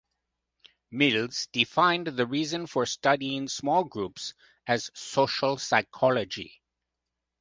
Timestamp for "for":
2.65-2.87